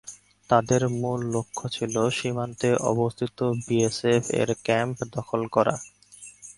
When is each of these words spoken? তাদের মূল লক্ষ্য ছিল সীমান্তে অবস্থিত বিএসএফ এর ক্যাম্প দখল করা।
তাদের 0.49 0.81
মূল 0.99 1.19
লক্ষ্য 1.35 1.65
ছিল 1.75 1.95
সীমান্তে 2.17 2.69
অবস্থিত 2.91 3.37
বিএসএফ 3.65 4.23
এর 4.39 4.49
ক্যাম্প 4.65 4.97
দখল 5.15 5.41
করা। 5.55 5.75